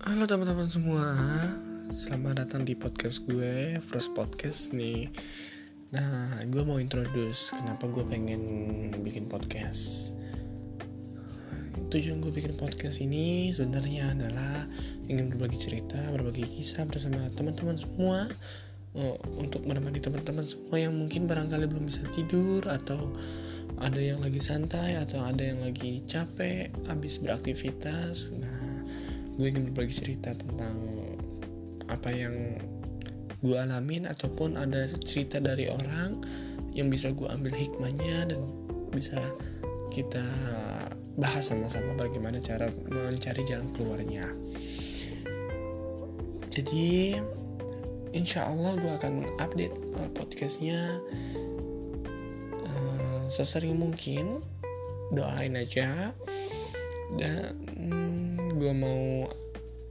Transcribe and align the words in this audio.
Halo 0.00 0.24
teman-teman 0.24 0.64
semua, 0.64 1.12
selamat 1.92 2.48
datang 2.48 2.64
di 2.64 2.72
podcast 2.72 3.20
gue, 3.28 3.76
First 3.84 4.16
Podcast 4.16 4.72
nih. 4.72 5.12
Nah, 5.92 6.40
gue 6.48 6.64
mau 6.64 6.80
introduce 6.80 7.52
kenapa 7.52 7.84
gue 7.84 8.00
pengen 8.08 8.40
bikin 9.04 9.28
podcast. 9.28 10.16
Tujuan 11.92 12.24
gue 12.24 12.32
bikin 12.32 12.56
podcast 12.56 13.04
ini 13.04 13.52
sebenarnya 13.52 14.16
adalah 14.16 14.64
ingin 15.04 15.36
berbagi 15.36 15.68
cerita, 15.68 16.00
berbagi 16.16 16.48
kisah 16.48 16.88
bersama 16.88 17.28
teman-teman 17.36 17.76
semua 17.76 18.24
oh, 18.96 19.20
untuk 19.36 19.68
menemani 19.68 20.00
teman-teman 20.00 20.48
semua 20.48 20.80
yang 20.80 20.96
mungkin 20.96 21.28
barangkali 21.28 21.68
belum 21.68 21.84
bisa 21.84 22.08
tidur 22.16 22.64
atau 22.72 23.12
ada 23.76 24.00
yang 24.00 24.24
lagi 24.24 24.40
santai 24.40 24.96
atau 24.96 25.20
ada 25.20 25.44
yang 25.44 25.60
lagi 25.60 26.00
capek 26.08 26.72
habis 26.88 27.20
beraktivitas. 27.20 28.32
Nah, 28.32 28.59
gue 29.40 29.48
ingin 29.48 29.72
berbagi 29.72 29.96
cerita 29.96 30.36
tentang 30.36 30.76
apa 31.88 32.12
yang 32.12 32.60
gue 33.40 33.56
alamin 33.56 34.04
ataupun 34.04 34.60
ada 34.60 34.84
cerita 35.00 35.40
dari 35.40 35.72
orang 35.72 36.20
yang 36.76 36.92
bisa 36.92 37.08
gue 37.08 37.24
ambil 37.24 37.56
hikmahnya 37.56 38.36
dan 38.36 38.40
bisa 38.92 39.16
kita 39.88 40.20
bahas 41.16 41.48
sama-sama 41.48 41.96
bagaimana 41.96 42.36
cara 42.36 42.68
mencari 42.92 43.40
jalan 43.48 43.72
keluarnya. 43.72 44.28
Jadi 46.52 47.16
insya 48.12 48.44
Allah 48.44 48.76
gue 48.76 48.92
akan 48.92 49.40
update 49.40 49.74
uh, 49.96 50.10
podcastnya 50.12 51.00
uh, 52.68 53.24
sesering 53.32 53.80
mungkin. 53.80 54.44
Doain 55.10 55.58
aja 55.58 56.14
dan 57.18 57.58
gue 58.60 58.72
mau 58.76 59.24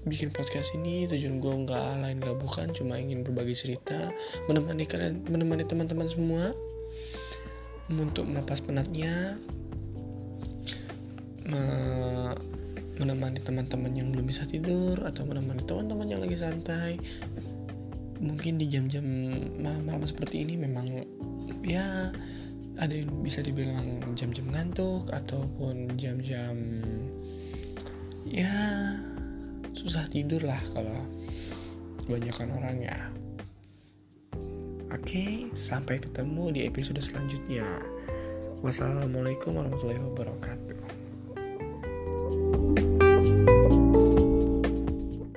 bikin 0.06 0.30
podcast 0.30 0.78
ini 0.78 1.10
tujuan 1.10 1.42
gue 1.42 1.54
nggak 1.66 2.06
lain 2.06 2.18
nggak 2.22 2.38
bukan 2.38 2.70
cuma 2.72 3.02
ingin 3.02 3.26
berbagi 3.26 3.58
cerita 3.58 4.14
menemani 4.46 4.86
kalian 4.86 5.26
menemani 5.26 5.66
teman-teman 5.66 6.08
semua 6.08 6.54
untuk 7.90 8.30
melepas 8.30 8.62
penatnya 8.62 9.42
menemani 13.00 13.40
teman-teman 13.40 13.96
yang 13.96 14.12
belum 14.12 14.28
bisa 14.28 14.44
tidur 14.44 15.00
atau 15.08 15.24
menemani 15.24 15.64
teman-teman 15.64 16.06
yang 16.06 16.22
lagi 16.22 16.36
santai. 16.36 17.00
Mungkin 18.20 18.60
di 18.60 18.68
jam-jam 18.68 19.02
malam-malam 19.64 20.04
seperti 20.04 20.44
ini 20.44 20.60
memang 20.60 21.08
ya 21.64 22.12
ada 22.76 22.92
yang 22.92 23.24
bisa 23.24 23.40
dibilang 23.40 24.04
jam-jam 24.20 24.52
ngantuk 24.52 25.08
ataupun 25.08 25.96
jam-jam 25.96 26.84
ya 28.30 28.54
susah 29.74 30.06
tidur 30.06 30.46
lah 30.46 30.62
kalau 30.74 31.02
kebanyakan 32.06 32.50
orang 32.58 32.78
ya. 32.82 32.98
Oke 34.90 35.50
sampai 35.54 36.02
ketemu 36.02 36.54
di 36.54 36.60
episode 36.66 37.02
selanjutnya. 37.02 37.66
Wassalamualaikum 38.60 39.56
warahmatullahi 39.56 40.02
wabarakatuh 40.04 40.99